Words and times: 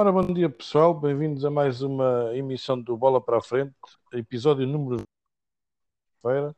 Ora, 0.00 0.12
bom 0.12 0.32
dia 0.32 0.48
pessoal, 0.48 0.94
bem-vindos 0.94 1.44
a 1.44 1.50
mais 1.50 1.82
uma 1.82 2.30
emissão 2.32 2.80
do 2.80 2.96
Bola 2.96 3.20
para 3.20 3.38
a 3.38 3.42
Frente, 3.42 3.74
episódio 4.12 4.64
número 4.64 5.02
feira. 6.22 6.54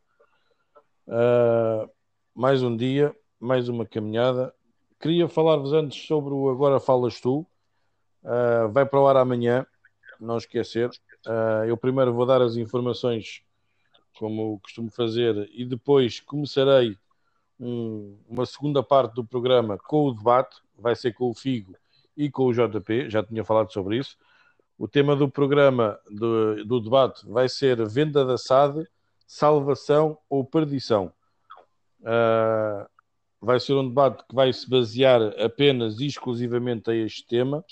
Uh, 1.07 1.91
mais 2.35 2.63
um 2.63 2.77
dia, 2.77 3.17
mais 3.41 3.67
uma 3.71 3.87
caminhada. 3.87 4.55
Queria 5.01 5.27
falar-vos 5.27 5.73
antes 5.73 6.07
sobre 6.07 6.35
o 6.35 6.51
Agora 6.51 6.79
Falas 6.79 7.19
Tu. 7.19 7.39
Uh, 7.39 8.69
vai 8.73 8.85
para 8.85 9.01
o 9.01 9.09
ar 9.09 9.17
amanhã, 9.17 9.67
não 10.21 10.37
esquecer. 10.37 10.91
Uh, 11.27 11.65
eu 11.67 11.79
primeiro 11.79 12.13
vou 12.13 12.27
dar 12.27 12.43
as 12.43 12.57
informações, 12.57 13.43
como 14.19 14.61
costumo 14.61 14.91
fazer, 14.91 15.49
e 15.55 15.65
depois 15.65 16.21
começarei 16.21 16.95
um, 17.59 18.19
uma 18.29 18.45
segunda 18.45 18.83
parte 18.83 19.15
do 19.15 19.25
programa 19.25 19.79
com 19.79 20.09
o 20.09 20.13
debate. 20.13 20.61
Vai 20.79 20.95
ser 20.95 21.15
com 21.15 21.31
o 21.31 21.35
Figo 21.35 21.80
e 22.17 22.31
com 22.31 22.47
o 22.47 22.53
JP, 22.53 23.09
já 23.09 23.23
tinha 23.23 23.45
falado 23.45 23.73
sobre 23.73 23.99
isso. 23.99 24.17
O 24.79 24.89
tema 24.89 25.15
do 25.15 25.29
programa 25.29 25.99
do, 26.11 26.65
do 26.65 26.81
debate 26.81 27.27
vai 27.27 27.49
ser 27.49 27.87
venda 27.87 28.25
da 28.25 28.39
SAD, 28.39 28.87
salvação 29.27 30.19
ou 30.29 30.45
perdição. 30.45 31.13
Uh, 32.01 32.89
vai 33.41 33.61
ser 33.61 33.75
um 33.75 33.89
debate 33.89 34.25
que 34.27 34.35
vai 34.35 34.53
se 34.53 34.69
basear 34.69 35.21
apenas 35.41 36.01
e 36.01 36.07
exclusivamente 36.07 36.91
a 36.91 36.95
este 36.95 37.27
tema. 37.27 37.65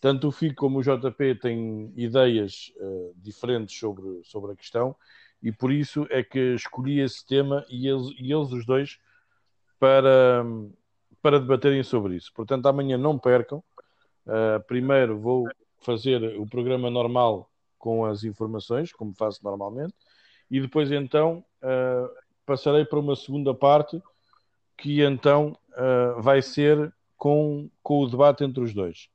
Tanto 0.00 0.28
o 0.28 0.32
FIC 0.32 0.54
como 0.54 0.78
o 0.78 0.82
JP 0.82 1.34
têm 1.36 1.92
ideias 1.96 2.72
uh, 2.76 3.12
diferentes 3.16 3.78
sobre, 3.78 4.20
sobre 4.24 4.52
a 4.52 4.56
questão 4.56 4.96
e 5.42 5.52
por 5.52 5.72
isso 5.72 6.06
é 6.10 6.22
que 6.22 6.54
escolhi 6.54 7.00
esse 7.00 7.24
tema 7.26 7.64
e 7.68 7.88
eles, 7.88 8.08
e 8.18 8.32
eles 8.32 8.50
os 8.52 8.66
dois 8.66 8.98
para, 9.78 10.44
para 11.22 11.40
debaterem 11.40 11.82
sobre 11.82 12.16
isso. 12.16 12.32
Portanto, 12.34 12.66
amanhã 12.66 12.96
não 12.96 13.18
percam. 13.18 13.62
Uh, 14.26 14.62
primeiro 14.66 15.18
vou 15.18 15.48
fazer 15.80 16.38
o 16.38 16.46
programa 16.46 16.90
normal 16.90 17.50
com 17.78 18.04
as 18.04 18.24
informações, 18.24 18.92
como 18.92 19.14
faço 19.14 19.40
normalmente, 19.42 19.94
e 20.50 20.60
depois 20.60 20.90
então 20.90 21.44
uh, 21.62 22.08
passarei 22.44 22.84
para 22.84 22.98
uma 22.98 23.16
segunda 23.16 23.54
parte 23.54 24.02
que 24.76 25.02
então 25.02 25.56
uh, 25.72 26.20
vai 26.20 26.40
ser 26.42 26.92
com, 27.16 27.68
com 27.82 28.00
o 28.00 28.08
debate 28.08 28.44
entre 28.44 28.62
os 28.62 28.72
dois. 28.72 29.08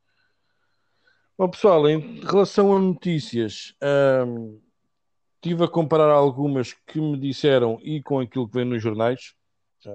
Bom, 1.36 1.48
pessoal, 1.48 1.88
em 1.88 2.20
relação 2.20 2.76
a 2.76 2.78
notícias, 2.78 3.74
um, 4.26 4.60
tive 5.42 5.64
a 5.64 5.68
comparar 5.68 6.12
algumas 6.12 6.72
que 6.72 7.00
me 7.00 7.18
disseram 7.18 7.78
e 7.82 8.00
com 8.00 8.20
aquilo 8.20 8.46
que 8.46 8.54
vem 8.54 8.64
nos 8.64 8.80
jornais, 8.80 9.34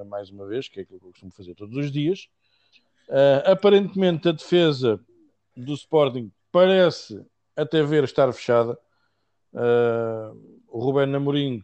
mais 0.05 0.29
uma 0.29 0.45
vez, 0.45 0.67
que 0.67 0.79
é 0.79 0.83
aquilo 0.83 0.99
que 0.99 1.05
eu 1.05 1.11
costumo 1.11 1.31
fazer 1.31 1.55
todos 1.55 1.75
os 1.77 1.91
dias. 1.91 2.29
Uh, 3.07 3.51
aparentemente, 3.51 4.29
a 4.29 4.31
defesa 4.31 4.99
do 5.55 5.73
Sporting 5.73 6.31
parece 6.51 7.25
até 7.55 7.83
ver 7.83 8.03
estar 8.03 8.31
fechada. 8.31 8.77
Uh, 9.53 10.61
o 10.67 10.79
Rubén 10.79 11.07
Namorim, 11.07 11.63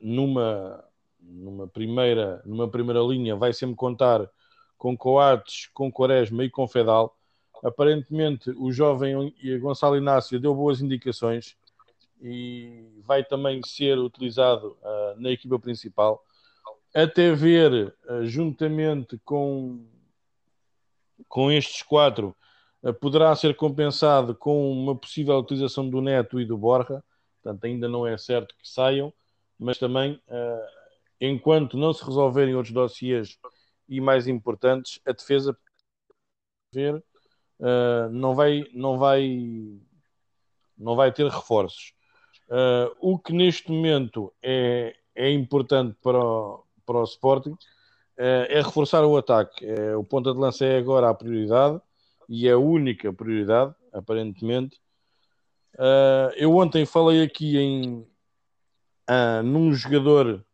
numa, 0.00 0.84
numa, 1.18 1.66
primeira, 1.66 2.42
numa 2.44 2.68
primeira 2.68 3.00
linha, 3.00 3.34
vai 3.34 3.52
sempre 3.52 3.74
contar 3.74 4.28
com 4.76 4.96
Coates, 4.96 5.70
com 5.72 5.90
Quaresma 5.90 6.44
e 6.44 6.50
com 6.50 6.68
Fedal. 6.68 7.16
Aparentemente, 7.62 8.50
o 8.50 8.70
jovem 8.70 9.34
Gonçalo 9.58 9.96
Inácio 9.96 10.38
deu 10.38 10.54
boas 10.54 10.82
indicações 10.82 11.56
e 12.20 12.84
vai 13.06 13.24
também 13.24 13.60
ser 13.64 13.98
utilizado 13.98 14.76
uh, 14.82 15.20
na 15.20 15.30
equipa 15.30 15.58
principal. 15.58 16.22
Até 16.94 17.34
ver, 17.34 17.92
uh, 18.08 18.24
juntamente 18.24 19.18
com, 19.24 19.84
com 21.28 21.50
estes 21.50 21.82
quatro, 21.82 22.36
uh, 22.84 22.94
poderá 22.94 23.34
ser 23.34 23.56
compensado 23.56 24.32
com 24.32 24.70
uma 24.70 24.96
possível 24.96 25.36
utilização 25.36 25.90
do 25.90 26.00
Neto 26.00 26.40
e 26.40 26.44
do 26.44 26.56
Borja 26.56 27.02
portanto 27.42 27.64
ainda 27.64 27.88
não 27.88 28.06
é 28.06 28.16
certo 28.16 28.54
que 28.56 28.66
saiam, 28.66 29.12
mas 29.58 29.76
também, 29.76 30.14
uh, 30.28 30.66
enquanto 31.20 31.76
não 31.76 31.92
se 31.92 32.02
resolverem 32.04 32.54
outros 32.54 32.72
dossiês 32.72 33.36
e 33.88 34.00
mais 34.00 34.28
importantes, 34.28 35.00
a 35.04 35.12
defesa 35.12 35.54
ver, 36.72 37.04
não, 38.10 38.34
vai, 38.34 38.64
não, 38.72 38.98
vai, 38.98 39.78
não 40.76 40.96
vai 40.96 41.12
ter 41.12 41.26
reforços. 41.28 41.92
O 42.98 43.16
que 43.16 43.32
neste 43.32 43.70
momento 43.70 44.34
é, 44.42 44.96
é 45.14 45.30
importante 45.30 45.96
para 46.02 46.18
o, 46.18 46.63
para 46.84 46.98
o 46.98 47.04
Sporting 47.04 47.56
é 48.16 48.62
reforçar 48.62 49.04
o 49.04 49.16
ataque. 49.16 49.66
É, 49.66 49.96
o 49.96 50.04
ponta 50.04 50.32
de 50.32 50.38
lança 50.38 50.64
é 50.64 50.78
agora 50.78 51.10
a 51.10 51.14
prioridade 51.14 51.80
e 52.28 52.46
é 52.46 52.52
a 52.52 52.58
única 52.58 53.12
prioridade, 53.12 53.74
aparentemente, 53.92 54.78
Uh, 55.74 56.30
eu 56.36 56.54
ontem 56.54 56.86
falei 56.86 57.22
aqui 57.22 57.58
em 57.58 58.06
uh, 59.10 59.42
num 59.42 59.72
jogador 59.74 60.44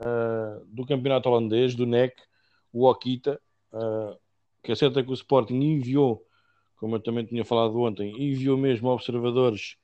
uh, 0.00 0.66
do 0.66 0.84
campeonato 0.86 1.28
holandês, 1.28 1.74
do 1.74 1.86
NEC, 1.86 2.14
o 2.72 2.86
Okita, 2.86 3.40
que 4.62 4.74
certo 4.74 4.98
é 4.98 5.02
que 5.02 5.10
o 5.10 5.14
Sporting 5.14 5.54
enviou, 5.54 6.26
como 6.76 6.96
eu 6.96 7.00
também 7.00 7.24
tinha 7.24 7.44
falado 7.44 7.78
ontem, 7.80 8.10
enviou 8.22 8.56
mesmo 8.58 8.88
observadores 8.88 9.76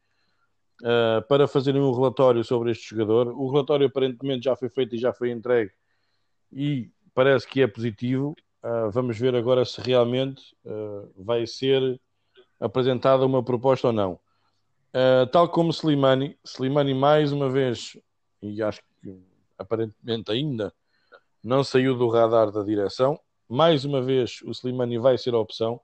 para 1.29 1.47
fazerem 1.47 1.81
um 1.81 1.93
relatório 1.93 2.43
sobre 2.45 2.73
este 2.73 2.91
jogador. 2.91 3.29
O 3.29 3.51
relatório 3.51 3.87
aparentemente 3.87 4.45
já 4.45 4.57
foi 4.57 4.69
feito 4.69 4.95
e 4.95 4.99
já 4.99 5.12
foi 5.12 5.31
entregue 5.31 5.71
e 6.53 6.91
parece 7.15 7.47
que 7.47 7.63
é 7.63 7.67
positivo. 7.67 8.35
vamos 8.93 9.19
ver 9.19 9.35
agora 9.35 9.65
se 9.65 9.81
realmente 9.81 10.43
vai 11.17 11.47
ser 11.47 12.01
apresentada 12.61 13.27
uma 13.27 13.43
proposta 13.43 13.89
ou 13.89 13.93
não. 13.93 14.21
Uh, 14.93 15.27
tal 15.33 15.49
como 15.49 15.71
Slimani, 15.71 16.39
Slimani 16.45 16.95
mais 16.95 17.33
uma 17.33 17.49
vez, 17.49 17.97
e 18.43 18.62
acho 18.62 18.81
que 19.03 19.19
aparentemente 19.59 20.31
ainda 20.31 20.73
não 21.43 21.65
saiu 21.65 21.97
do 21.97 22.09
radar 22.09 22.53
da 22.53 22.62
direção, 22.62 23.19
mais 23.49 23.85
uma 23.87 24.03
vez 24.03 24.41
o 24.43 24.51
Slimani 24.51 24.99
vai 24.99 25.17
ser 25.17 25.35
a 25.35 25.39
opção. 25.39 25.81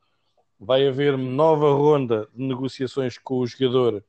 Vai 0.60 0.86
haver 0.86 1.16
nova 1.16 1.72
ronda 1.72 2.28
de 2.34 2.42
negociações 2.42 3.16
com 3.16 3.38
o 3.38 3.46
jogador 3.46 4.04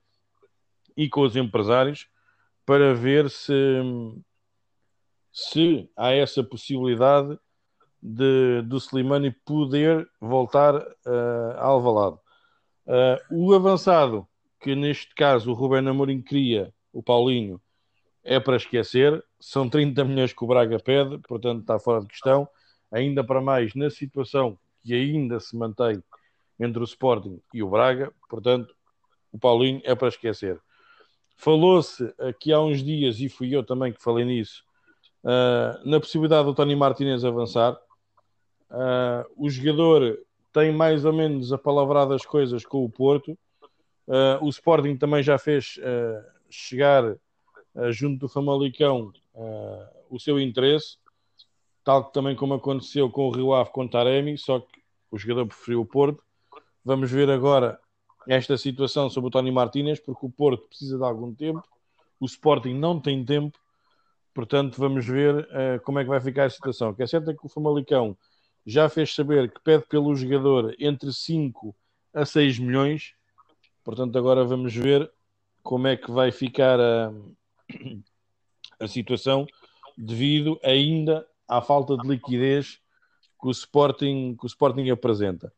e 0.98 1.08
com 1.08 1.22
os 1.22 1.36
empresários 1.36 2.08
para 2.66 2.94
ver 2.94 3.30
se, 3.30 3.53
se 5.31 5.90
há 5.95 6.12
essa 6.12 6.44
possibilidade 6.44 7.38
de, 8.01 8.62
do 8.63 8.78
Slimani 8.78 9.31
poder 9.45 10.09
voltar 10.19 10.75
uh, 10.75 11.51
a 11.57 11.66
Alvalade. 11.66 12.17
Uh, 12.85 13.47
o 13.47 13.53
avançado 13.53 14.28
que 14.59 14.75
neste 14.75 15.13
caso 15.16 15.51
o 15.51 15.53
Ruben 15.53 15.88
Amorim 15.88 16.22
cria, 16.22 16.73
o 16.91 17.01
Paulinho, 17.01 17.62
é 18.23 18.39
para 18.39 18.57
esquecer. 18.57 19.23
São 19.39 19.69
30 19.69 20.03
milhões 20.03 20.34
que 20.34 20.44
o 20.44 20.47
Braga 20.47 20.79
pede, 20.79 21.18
portanto 21.19 21.62
está 21.62 21.79
fora 21.79 22.01
de 22.01 22.07
questão. 22.07 22.47
Ainda 22.91 23.23
para 23.23 23.41
mais 23.41 23.73
na 23.73 23.89
situação 23.89 24.57
que 24.81 24.94
ainda 24.94 25.39
se 25.39 25.56
mantém 25.56 26.03
entre 26.59 26.81
o 26.81 26.84
Sporting 26.84 27.39
e 27.53 27.63
o 27.63 27.69
Braga, 27.69 28.12
portanto 28.29 28.75
o 29.31 29.39
Paulinho 29.39 29.81
é 29.84 29.95
para 29.95 30.07
esquecer. 30.07 30.59
Falou-se 31.38 32.13
aqui 32.19 32.51
há 32.51 32.59
uns 32.59 32.84
dias, 32.84 33.19
e 33.22 33.29
fui 33.29 33.56
eu 33.56 33.63
também 33.63 33.94
que 33.94 34.03
falei 34.03 34.25
nisso, 34.25 34.63
uh, 35.24 35.90
na 35.90 36.00
possibilidade 36.00 36.46
do 36.46 36.53
Tony 36.56 36.75
Martinez 36.75 37.24
avançar. 37.24 37.74
Uh, 38.69 39.25
o 39.35 39.50
jogador 39.50 40.19
tem 40.53 40.72
mais 40.72 41.06
ou 41.06 41.13
menos 41.13 41.52
apalavrado 41.53 42.13
as 42.13 42.25
coisas 42.25 42.66
com 42.66 42.84
o 42.84 42.90
Porto 42.90 43.38
Uh, 44.09 44.44
o 44.44 44.50
Sporting 44.50 44.97
também 44.97 45.22
já 45.22 45.38
fez 45.38 45.80
chegar 46.50 47.16
junto 47.91 48.22
do 48.22 48.28
Famalicão 48.28 49.13
o 50.09 50.19
seu 50.19 50.40
interesse, 50.40 50.97
tal 51.84 52.06
também 52.06 52.36
como 52.36 52.56
aconteceu 52.56 53.07
com 53.12 53.28
o 53.28 53.31
Rio 53.31 53.53
Ave 53.53 53.69
com 53.69 53.86
o 53.86 53.90
Taremi, 53.90 54.36
só 54.36 54.59
que 54.59 54.81
o 55.12 55.18
jogador 55.18 55.46
preferiu 55.46 55.81
o 55.81 55.86
Porto. 55.86 56.24
Vamos 56.83 57.12
ver 57.12 57.30
agora 57.30 57.80
esta 58.27 58.57
situação 58.57 59.12
sobre 59.12 59.27
o 59.27 59.31
Tony 59.31 59.51
Martínez, 59.51 60.00
porque 60.00 60.25
o 60.25 60.30
Porto 60.31 60.68
precisa 60.68 60.98
de 60.98 61.04
algum 61.04 61.31
tempo, 61.31 61.63
o 62.19 62.25
Sporting 62.25 62.74
não 62.74 63.00
tem 63.00 63.24
tempo, 63.24 63.60
portanto 64.34 64.78
vamos 64.78 65.06
ver 65.06 65.48
como 65.84 66.00
é 66.00 66.04
que 66.04 66.10
vai 66.10 66.22
ficar 66.22 66.46
a 66.46 66.50
situação. 66.50 66.90
O 66.90 66.96
que 66.96 67.04
é 67.04 67.08
certo 67.08 67.30
é 67.31 67.34
que 67.34 67.46
o 67.46 67.50
Famalicão 67.50 68.18
já 68.66 68.88
fez 68.90 69.14
saber 69.14 69.52
que 69.52 69.62
pede 69.62 69.86
pelo 69.88 70.16
jogador 70.16 70.76
entre 70.80 71.12
5 71.12 71.76
a 72.14 72.26
6 72.26 72.60
milhões, 72.60 73.14
Portanto, 73.90 74.20
agora 74.20 74.44
vamos 74.44 74.76
ver 74.76 75.12
como 75.64 75.88
é 75.88 75.98
que 75.98 76.12
vai 76.12 76.31
ficar 76.31 76.80
a, 76.80 77.12
a 78.80 78.88
situação 78.88 79.48
devido 79.98 80.60
ainda 80.64 81.26
à 81.48 81.60
falta 81.60 81.98
de 81.98 82.08
liquidez 82.08 82.80
que 83.42 83.48
o 83.48 83.50
Sporting, 83.50 84.36
que 84.38 84.46
o 84.46 84.48
Sporting 84.48 84.92
apresenta. 84.92 85.52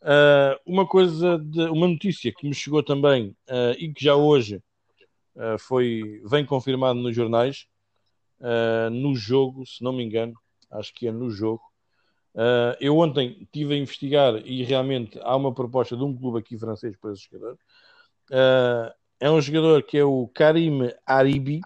Uh, 0.00 0.58
uma 0.66 0.84
coisa, 0.88 1.38
de, 1.38 1.60
uma 1.68 1.86
notícia 1.86 2.32
que 2.36 2.48
me 2.48 2.52
chegou 2.52 2.82
também 2.82 3.28
uh, 3.48 3.78
e 3.78 3.92
que 3.92 4.04
já 4.04 4.16
hoje 4.16 4.60
uh, 5.36 5.56
foi, 5.60 6.20
vem 6.24 6.44
confirmado 6.44 6.98
nos 6.98 7.14
jornais, 7.14 7.68
no 8.90 9.14
jogo, 9.14 9.64
se 9.64 9.84
não 9.84 9.92
me 9.92 10.02
engano, 10.02 10.34
acho 10.70 10.92
que 10.94 11.06
é 11.06 11.12
no 11.12 11.30
jogo, 11.30 11.62
Uh, 12.34 12.72
eu 12.80 12.96
ontem 12.96 13.36
estive 13.42 13.74
a 13.74 13.76
investigar 13.76 14.36
e 14.46 14.64
realmente 14.64 15.18
há 15.22 15.36
uma 15.36 15.52
proposta 15.52 15.94
de 15.94 16.02
um 16.02 16.16
clube 16.16 16.38
aqui 16.38 16.58
francês 16.58 16.96
para 16.96 17.12
esse 17.12 17.28
jogador. 17.30 17.58
Uh, 18.30 18.92
é 19.20 19.30
um 19.30 19.40
jogador 19.40 19.82
que 19.82 19.98
é 19.98 20.04
o 20.04 20.26
Karim 20.28 20.90
Aribi, 21.06 21.60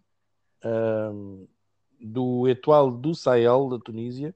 uh, 0.64 1.48
do 2.00 2.48
Etoile 2.48 2.96
do 2.98 3.14
Sahel, 3.14 3.68
da 3.70 3.78
Tunísia. 3.78 4.34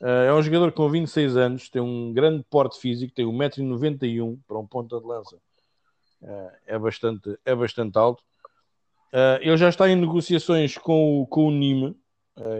é 0.00 0.32
um 0.34 0.42
jogador 0.42 0.72
com 0.72 0.90
26 0.90 1.36
anos, 1.36 1.70
tem 1.70 1.80
um 1.80 2.12
grande 2.12 2.44
porte 2.50 2.78
físico, 2.78 3.14
tem 3.14 3.24
1,91m 3.24 4.38
para 4.46 4.58
um 4.58 4.66
ponta 4.66 5.00
de 5.00 5.06
lança. 5.06 5.38
é, 6.66 6.78
bastante, 6.78 7.38
é 7.44 7.54
bastante 7.54 7.96
alto. 7.96 8.22
Ele 9.40 9.56
já 9.56 9.68
está 9.68 9.88
em 9.88 9.96
negociações 9.96 10.76
com 10.76 11.22
o, 11.22 11.26
com 11.26 11.48
o 11.48 11.50
Nîmes. 11.50 11.94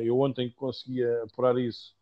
eu 0.02 0.20
ontem 0.20 0.50
conseguia 0.50 1.22
apurar 1.24 1.58
isso 1.58 1.96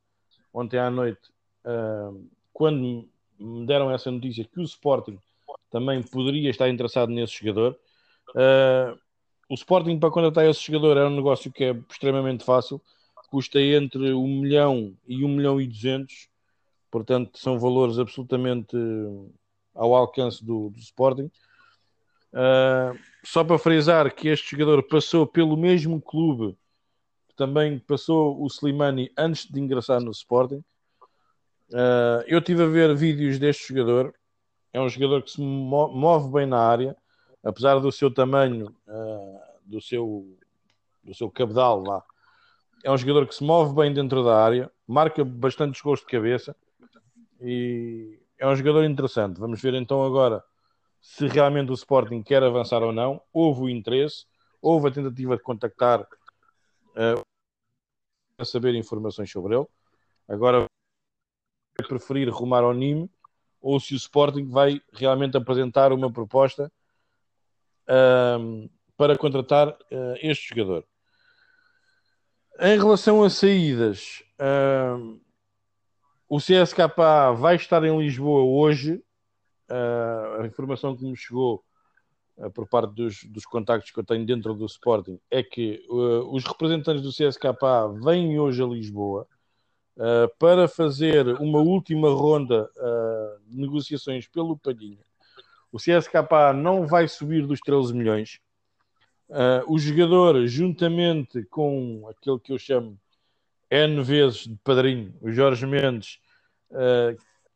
ontem 0.54 0.78
à 0.78 0.88
noite, 0.88 1.20
uh, 1.66 2.24
quando 2.52 3.08
me 3.38 3.66
deram 3.66 3.90
essa 3.90 4.08
notícia 4.10 4.44
que 4.44 4.60
o 4.60 4.62
Sporting 4.62 5.18
também 5.68 6.00
poderia 6.00 6.48
estar 6.48 6.68
interessado 6.68 7.10
nesse 7.10 7.40
jogador. 7.40 7.76
Uh, 8.30 8.96
o 9.48 9.54
Sporting 9.54 9.98
para 9.98 10.12
contratar 10.12 10.46
esse 10.46 10.64
jogador 10.64 10.96
é 10.96 11.04
um 11.04 11.16
negócio 11.16 11.50
que 11.50 11.64
é 11.64 11.76
extremamente 11.90 12.44
fácil, 12.44 12.80
custa 13.28 13.60
entre 13.60 14.12
1 14.12 14.28
milhão 14.28 14.96
e 15.08 15.24
1 15.24 15.28
milhão 15.28 15.60
e 15.60 15.66
200, 15.66 16.28
portanto 16.88 17.36
são 17.36 17.58
valores 17.58 17.98
absolutamente 17.98 18.76
ao 19.74 19.92
alcance 19.92 20.44
do, 20.44 20.70
do 20.70 20.78
Sporting. 20.78 21.28
Uh, 22.34 22.98
só 23.24 23.44
para 23.44 23.58
frisar 23.58 24.12
que 24.12 24.28
este 24.28 24.50
jogador 24.50 24.82
passou 24.82 25.24
pelo 25.24 25.56
mesmo 25.56 26.00
clube 26.00 26.58
também 27.36 27.78
passou 27.78 28.40
o 28.40 28.46
Slimani 28.46 29.10
antes 29.16 29.46
de 29.46 29.60
ingressar 29.60 30.00
no 30.00 30.10
Sporting. 30.10 30.62
Uh, 31.70 32.22
eu 32.26 32.40
tive 32.40 32.62
a 32.62 32.66
ver 32.66 32.94
vídeos 32.94 33.38
deste 33.38 33.68
jogador. 33.68 34.14
É 34.72 34.80
um 34.80 34.88
jogador 34.88 35.22
que 35.22 35.30
se 35.30 35.40
move 35.40 36.32
bem 36.32 36.46
na 36.46 36.58
área, 36.58 36.96
apesar 37.42 37.78
do 37.78 37.90
seu 37.90 38.12
tamanho, 38.12 38.74
uh, 38.86 39.40
do 39.64 39.80
seu 39.80 40.36
do 41.02 41.14
seu 41.14 41.30
cabedal 41.30 41.82
lá. 41.82 42.02
É 42.82 42.90
um 42.90 42.96
jogador 42.96 43.26
que 43.26 43.34
se 43.34 43.44
move 43.44 43.74
bem 43.74 43.92
dentro 43.92 44.24
da 44.24 44.42
área, 44.42 44.70
marca 44.86 45.22
bastante 45.24 45.82
gols 45.82 46.00
de 46.00 46.06
cabeça 46.06 46.56
e 47.40 48.18
é 48.38 48.46
um 48.46 48.56
jogador 48.56 48.84
interessante. 48.84 49.38
Vamos 49.38 49.60
ver 49.60 49.74
então 49.74 50.04
agora 50.04 50.42
se 51.04 51.26
realmente 51.28 51.70
o 51.70 51.74
Sporting 51.74 52.22
quer 52.22 52.42
avançar 52.42 52.82
ou 52.82 52.90
não. 52.90 53.20
Houve 53.30 53.64
o 53.64 53.68
interesse, 53.68 54.24
houve 54.60 54.88
a 54.88 54.90
tentativa 54.90 55.36
de 55.36 55.42
contactar 55.42 56.00
uh, 56.00 57.22
a 58.38 58.44
saber 58.46 58.74
informações 58.74 59.30
sobre 59.30 59.54
ele. 59.54 59.66
Agora 60.26 60.64
vai 61.78 61.86
preferir 61.86 62.30
rumar 62.30 62.64
ao 62.64 62.72
Nîmes 62.72 63.10
ou 63.60 63.78
se 63.78 63.92
o 63.92 63.98
Sporting 63.98 64.48
vai 64.48 64.80
realmente 64.94 65.36
apresentar 65.36 65.92
uma 65.92 66.10
proposta 66.10 66.72
para 68.96 69.18
contratar 69.18 69.68
uh, 69.68 70.16
este 70.22 70.48
jogador. 70.48 70.86
Em 72.58 72.78
relação 72.78 73.22
a 73.22 73.28
saídas, 73.28 74.22
o 76.26 76.38
CSKA 76.38 77.32
vai 77.36 77.56
estar 77.56 77.84
em 77.84 77.98
Lisboa 77.98 78.42
hoje. 78.42 79.03
Uh, 79.74 80.42
a 80.42 80.46
informação 80.46 80.96
que 80.96 81.04
me 81.04 81.16
chegou 81.16 81.64
uh, 82.36 82.48
por 82.52 82.64
parte 82.68 82.94
dos, 82.94 83.24
dos 83.24 83.44
contactos 83.44 83.90
que 83.90 83.98
eu 83.98 84.04
tenho 84.04 84.24
dentro 84.24 84.54
do 84.54 84.66
Sporting 84.66 85.18
é 85.28 85.42
que 85.42 85.84
uh, 85.88 86.32
os 86.32 86.44
representantes 86.44 87.02
do 87.02 87.10
CSKA 87.10 87.52
vêm 88.00 88.38
hoje 88.38 88.62
a 88.62 88.66
Lisboa 88.66 89.26
uh, 89.96 90.32
para 90.38 90.68
fazer 90.68 91.26
uma 91.40 91.58
última 91.58 92.08
ronda 92.08 92.70
de 93.48 93.56
negociações 93.56 94.28
pelo 94.28 94.56
Palhinha. 94.56 95.02
O 95.72 95.78
CSKA 95.78 96.52
não 96.54 96.86
vai 96.86 97.08
subir 97.08 97.44
dos 97.44 97.58
13 97.58 97.94
milhões. 97.94 98.38
o 99.66 99.76
jogador, 99.76 100.46
juntamente 100.46 101.42
com 101.46 102.06
aquele 102.08 102.38
que 102.38 102.52
eu 102.52 102.58
chamo 102.58 102.96
N 103.68 104.04
vezes 104.04 104.46
de 104.46 104.56
padrinho, 104.62 105.12
o 105.20 105.32
Jorge 105.32 105.66
Mendes, 105.66 106.20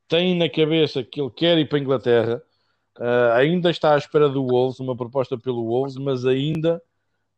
tem 0.09 0.37
na 0.37 0.49
cabeça 0.49 1.05
que 1.05 1.21
ele 1.21 1.31
quer 1.31 1.59
ir 1.59 1.69
para 1.69 1.79
a 1.79 1.81
Inglaterra 1.81 2.43
Uh, 2.99 3.31
ainda 3.35 3.71
está 3.71 3.95
à 3.95 3.97
espera 3.97 4.29
do 4.29 4.45
Wolves, 4.45 4.81
uma 4.81 4.97
proposta 4.97 5.39
pelo 5.39 5.65
Wolves, 5.65 5.97
mas 5.97 6.27
ainda 6.27 6.83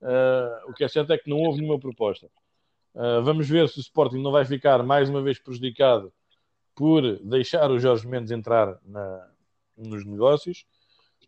uh, 0.00 0.70
o 0.70 0.72
que 0.72 0.82
é 0.82 0.88
certo 0.88 1.12
é 1.12 1.18
que 1.18 1.28
não 1.28 1.36
houve 1.36 1.60
nenhuma 1.60 1.78
proposta. 1.78 2.30
Uh, 2.94 3.22
vamos 3.22 3.46
ver 3.46 3.68
se 3.68 3.78
o 3.78 3.80
Sporting 3.82 4.22
não 4.22 4.32
vai 4.32 4.46
ficar 4.46 4.82
mais 4.82 5.10
uma 5.10 5.20
vez 5.20 5.38
prejudicado 5.38 6.10
por 6.74 7.18
deixar 7.18 7.70
o 7.70 7.78
Jorge 7.78 8.08
Mendes 8.08 8.30
entrar 8.30 8.78
na, 8.86 9.28
nos 9.76 10.06
negócios. 10.06 10.64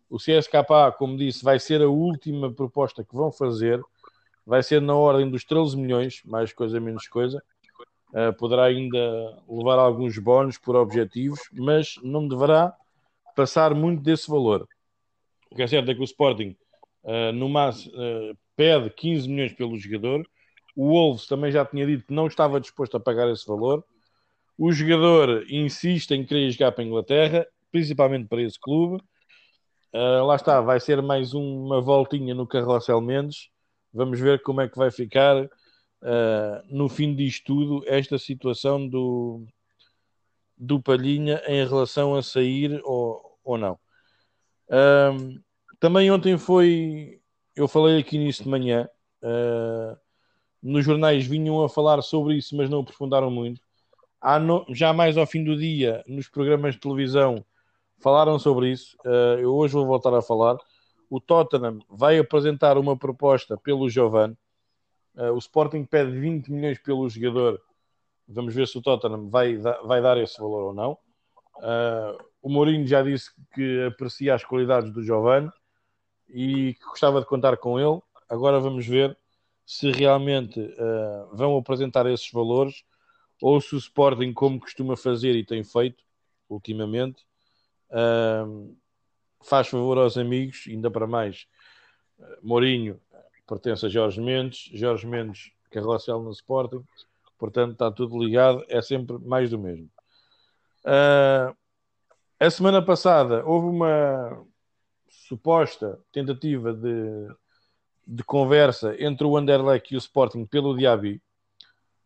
O 0.09 0.17
CSKA, 0.17 0.91
como 0.97 1.15
disse, 1.15 1.43
vai 1.43 1.59
ser 1.59 1.83
a 1.83 1.87
última 1.87 2.51
proposta 2.51 3.03
que 3.03 3.15
vão 3.15 3.31
fazer. 3.31 3.79
Vai 4.43 4.63
ser 4.63 4.81
na 4.81 4.95
ordem 4.95 5.29
dos 5.29 5.43
13 5.43 5.77
milhões, 5.77 6.23
mais 6.25 6.51
coisa 6.51 6.79
menos 6.79 7.07
coisa. 7.07 7.41
Poderá 8.37 8.65
ainda 8.65 8.97
levar 9.49 9.79
alguns 9.79 10.17
bónus 10.19 10.57
por 10.57 10.75
objetivos, 10.75 11.39
mas 11.51 11.95
não 12.03 12.27
deverá 12.27 12.75
passar 13.35 13.73
muito 13.73 14.03
desse 14.03 14.29
valor. 14.29 14.67
O 15.51 15.55
que 15.55 15.63
é 15.63 15.67
certo 15.67 15.89
é 15.89 15.95
que 15.95 16.01
o 16.01 16.03
Sporting 16.03 16.55
uh, 17.03 17.31
no 17.33 17.49
mas, 17.49 17.85
uh, 17.85 18.37
pede 18.55 18.89
15 18.89 19.27
milhões 19.29 19.53
pelo 19.53 19.77
jogador. 19.77 20.25
O 20.75 20.87
Wolves 20.89 21.27
também 21.27 21.51
já 21.51 21.65
tinha 21.65 21.85
dito 21.85 22.07
que 22.07 22.13
não 22.13 22.27
estava 22.27 22.59
disposto 22.59 22.97
a 22.97 22.99
pagar 22.99 23.29
esse 23.29 23.45
valor. 23.45 23.83
O 24.57 24.71
jogador 24.71 25.45
insiste 25.49 26.11
em 26.11 26.25
querer 26.25 26.49
jogar 26.51 26.71
para 26.71 26.83
a 26.83 26.87
Inglaterra, 26.87 27.47
principalmente 27.71 28.27
para 28.27 28.41
esse 28.41 28.59
clube. 28.59 29.03
Uh, 29.93 30.25
lá 30.25 30.35
está, 30.35 30.59
vai 30.61 30.79
ser 30.79 31.01
mais 31.01 31.33
uma 31.33 31.79
voltinha 31.81 32.33
no 32.33 32.47
Carrossel 32.47 33.01
Mendes. 33.01 33.49
Vamos 33.93 34.19
ver 34.19 34.41
como 34.41 34.61
é 34.61 34.67
que 34.67 34.77
vai 34.77 34.89
ficar 34.89 35.47
uh, 36.03 36.63
no 36.69 36.87
fim 36.87 37.15
disto 37.15 37.45
tudo 37.45 37.83
esta 37.87 38.17
situação 38.17 38.87
do, 38.87 39.45
do 40.57 40.81
Palhinha 40.81 41.41
em 41.47 41.65
relação 41.65 42.15
a 42.15 42.21
sair 42.21 42.79
ou, 42.83 43.39
ou 43.43 43.57
não. 43.57 43.79
Um, 44.69 45.41
também 45.79 46.11
ontem 46.11 46.37
foi, 46.37 47.19
eu 47.55 47.67
falei 47.67 47.99
aqui 47.99 48.17
nisso 48.17 48.43
de 48.43 48.49
manhã, 48.49 48.87
uh, 49.21 49.97
nos 50.61 50.85
jornais 50.85 51.25
vinham 51.25 51.61
a 51.63 51.69
falar 51.69 52.01
sobre 52.01 52.35
isso, 52.35 52.55
mas 52.55 52.69
não 52.69 52.79
aprofundaram 52.79 53.29
muito. 53.29 53.61
No, 54.41 54.65
já 54.69 54.93
mais 54.93 55.17
ao 55.17 55.27
fim 55.27 55.43
do 55.43 55.57
dia, 55.57 56.01
nos 56.07 56.29
programas 56.29 56.75
de 56.75 56.79
televisão, 56.79 57.43
falaram 57.99 58.39
sobre 58.39 58.71
isso. 58.71 58.95
Uh, 59.05 59.39
eu 59.39 59.53
hoje 59.53 59.73
vou 59.73 59.85
voltar 59.85 60.13
a 60.13 60.21
falar. 60.21 60.57
O 61.09 61.19
Tottenham 61.19 61.79
vai 61.89 62.17
apresentar 62.17 62.77
uma 62.77 62.97
proposta 62.97 63.57
pelo 63.57 63.89
Giovanni. 63.89 64.37
Uh, 65.15 65.31
o 65.33 65.37
Sporting 65.37 65.85
pede 65.85 66.11
20 66.11 66.51
milhões 66.51 66.79
pelo 66.79 67.07
jogador 67.09 67.61
Vamos 68.27 68.55
ver 68.55 68.67
se 68.67 68.77
o 68.77 68.81
Tottenham 68.81 69.29
vai, 69.29 69.57
vai 69.57 70.01
dar 70.01 70.17
esse 70.17 70.39
valor 70.39 70.63
ou 70.63 70.73
não. 70.73 70.97
Uh, 71.57 72.23
o 72.41 72.49
Mourinho 72.49 72.87
já 72.87 73.03
disse 73.03 73.31
que 73.53 73.83
aprecia 73.83 74.33
as 74.33 74.43
qualidades 74.43 74.91
do 74.91 75.03
Giovanni 75.03 75.51
e 76.29 76.73
que 76.73 76.85
gostava 76.85 77.19
de 77.19 77.27
contar 77.27 77.57
com 77.57 77.79
ele. 77.79 78.01
Agora 78.29 78.59
vamos 78.59 78.87
ver 78.87 79.17
se 79.65 79.91
realmente 79.91 80.59
uh, 80.59 81.35
vão 81.35 81.57
apresentar 81.57 82.05
esses 82.07 82.29
valores 82.31 82.83
ou 83.41 83.59
se 83.59 83.75
o 83.75 83.77
Sporting, 83.77 84.33
como 84.33 84.59
costuma 84.59 84.95
fazer 84.95 85.35
e 85.35 85.45
tem 85.45 85.63
feito 85.63 86.03
ultimamente, 86.49 87.23
uh, 87.91 88.75
faz 89.43 89.67
favor 89.67 89.97
aos 89.97 90.17
amigos, 90.17 90.65
ainda 90.67 90.89
para 90.89 91.05
mais. 91.05 91.45
Mourinho 92.41 93.01
pertence 93.53 93.85
a 93.85 93.89
Jorge 93.89 94.19
Mendes, 94.19 94.69
Jorge 94.73 95.07
Mendes 95.07 95.51
carrossel 95.69 96.21
no 96.21 96.31
Sporting, 96.31 96.83
Portanto, 97.43 97.73
está 97.73 97.91
tudo 97.91 98.17
ligado, 98.17 98.63
é 98.69 98.81
sempre 98.81 99.17
mais 99.17 99.49
do 99.49 99.59
mesmo. 99.59 99.89
Uh, 100.85 101.53
a 102.39 102.49
semana 102.49 102.81
passada 102.81 103.45
houve 103.45 103.67
uma 103.67 104.45
suposta 105.09 105.99
tentativa 106.13 106.73
de, 106.73 107.27
de 108.07 108.23
conversa 108.23 108.95
entre 108.97 109.27
o 109.27 109.35
Anderlecht 109.35 109.93
e 109.93 109.97
o 109.97 109.99
Sporting 109.99 110.45
pelo 110.45 110.77
Diaby. 110.77 111.21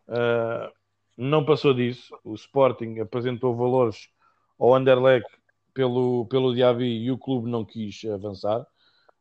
Uh, 0.08 0.74
não 1.16 1.46
passou 1.46 1.72
disso. 1.72 2.18
O 2.24 2.34
Sporting 2.34 2.98
apresentou 3.00 3.56
valores 3.56 4.10
ao 4.58 4.74
Anderlecht 4.74 5.30
pelo, 5.72 6.26
pelo 6.26 6.56
Diaby 6.56 7.04
e 7.04 7.12
o 7.12 7.18
clube 7.20 7.48
não 7.48 7.64
quis 7.64 8.04
avançar. 8.06 8.62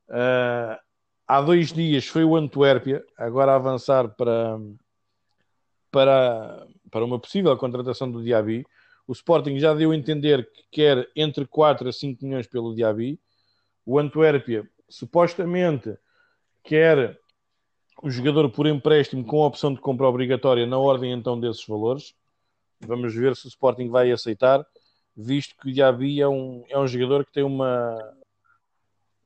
Uh, 0.09 0.81
há 1.27 1.41
dois 1.41 1.73
dias 1.73 2.07
foi 2.07 2.25
o 2.25 2.37
Antuérpia, 2.37 3.05
agora 3.17 3.53
a 3.53 3.57
avançar 3.57 4.09
para, 4.11 4.59
para, 5.91 6.67
para 6.91 7.05
uma 7.05 7.19
possível 7.19 7.57
contratação 7.57 8.11
do 8.11 8.23
Diaby. 8.23 8.65
O 9.07 9.13
Sporting 9.13 9.59
já 9.59 9.73
deu 9.75 9.93
a 9.93 9.97
entender 9.97 10.51
que 10.51 10.65
quer 10.71 11.09
entre 11.15 11.47
4 11.47 11.89
a 11.89 11.93
5 11.93 12.25
milhões 12.25 12.47
pelo 12.47 12.75
Diaby. 12.75 13.21
O 13.85 13.99
Antuérpia 13.99 14.69
supostamente 14.89 15.97
quer 16.65 17.19
o 18.03 18.11
jogador 18.11 18.51
por 18.51 18.67
empréstimo 18.67 19.25
com 19.25 19.43
a 19.43 19.47
opção 19.47 19.73
de 19.73 19.81
compra 19.81 20.07
obrigatória 20.07 20.67
na 20.67 20.79
ordem 20.79 21.13
então 21.13 21.39
desses 21.39 21.65
valores. 21.67 22.15
Vamos 22.81 23.15
ver 23.15 23.35
se 23.35 23.47
o 23.47 23.49
Sporting 23.49 23.89
vai 23.89 24.11
aceitar, 24.11 24.67
visto 25.17 25.57
que 25.57 25.71
o 25.71 25.73
Diaby 25.73 26.21
é 26.21 26.29
um, 26.29 26.65
é 26.69 26.79
um 26.79 26.87
jogador 26.87 27.25
que 27.25 27.33
tem 27.33 27.43
uma, 27.43 27.97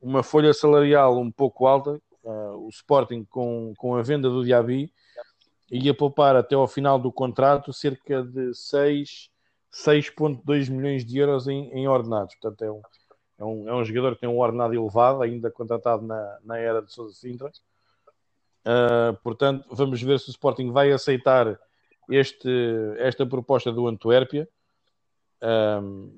uma 0.00 0.22
folha 0.22 0.54
salarial 0.54 1.18
um 1.18 1.30
pouco 1.30 1.66
alta. 1.66 2.00
Uh, 2.22 2.66
o 2.66 2.68
Sporting, 2.68 3.24
com, 3.24 3.72
com 3.76 3.96
a 3.96 4.02
venda 4.02 4.28
do 4.28 4.44
Diaby, 4.44 4.92
ia 5.70 5.94
poupar 5.94 6.36
até 6.36 6.54
ao 6.54 6.68
final 6.68 6.98
do 6.98 7.12
contrato 7.12 7.72
cerca 7.72 8.22
de 8.22 8.50
6,2 8.50 10.70
milhões 10.70 11.02
de 11.04 11.18
euros 11.18 11.48
em, 11.48 11.70
em 11.72 11.88
ordenados. 11.88 12.34
Portanto, 12.34 12.62
é 12.62 12.70
um, 12.70 12.82
é, 13.38 13.44
um, 13.44 13.68
é 13.68 13.74
um 13.74 13.84
jogador 13.84 14.14
que 14.14 14.20
tem 14.20 14.28
um 14.28 14.38
ordenado 14.38 14.74
elevado, 14.74 15.22
ainda 15.22 15.50
contratado 15.50 16.06
na, 16.06 16.38
na 16.44 16.58
era 16.58 16.82
de 16.82 16.92
Sousa 16.92 17.14
Sintra. 17.14 17.50
Uh, 18.60 19.16
portanto, 19.22 19.64
vamos 19.70 20.02
ver 20.02 20.20
se 20.20 20.28
o 20.28 20.32
Sporting 20.32 20.70
vai 20.70 20.92
aceitar 20.92 21.58
este, 22.10 22.50
esta 22.98 23.24
proposta 23.24 23.72
do 23.72 23.86
Antuérpia. 23.86 24.46
Um, 25.42 26.14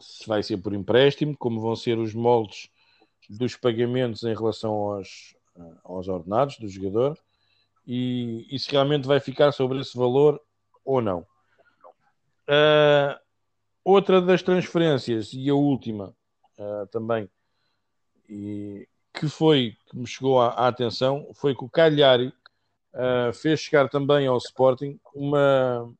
se 0.00 0.26
vai 0.26 0.42
ser 0.42 0.58
por 0.58 0.74
empréstimo, 0.74 1.36
como 1.36 1.60
vão 1.60 1.76
ser 1.76 1.98
os 1.98 2.14
moldes 2.14 2.68
dos 3.28 3.56
pagamentos 3.56 4.22
em 4.22 4.34
relação 4.34 4.72
aos, 4.72 5.34
aos 5.82 6.08
ordenados 6.08 6.58
do 6.58 6.68
jogador 6.68 7.18
e, 7.86 8.46
e 8.50 8.58
se 8.58 8.70
realmente 8.70 9.06
vai 9.06 9.20
ficar 9.20 9.52
sobre 9.52 9.80
esse 9.80 9.96
valor 9.96 10.40
ou 10.84 11.00
não. 11.00 11.26
Uh, 12.48 13.18
outra 13.84 14.20
das 14.20 14.42
transferências, 14.42 15.32
e 15.32 15.48
a 15.48 15.54
última 15.54 16.14
uh, 16.58 16.86
também, 16.90 17.28
e 18.28 18.86
que 19.12 19.28
foi 19.28 19.76
que 19.86 19.96
me 19.96 20.06
chegou 20.06 20.40
à, 20.40 20.48
à 20.48 20.68
atenção, 20.68 21.30
foi 21.34 21.54
que 21.54 21.64
o 21.64 21.68
Cagliari 21.68 22.28
uh, 22.94 23.32
fez 23.32 23.60
chegar 23.60 23.88
também 23.88 24.26
ao 24.26 24.38
Sporting 24.38 24.98
uma, 25.14 25.94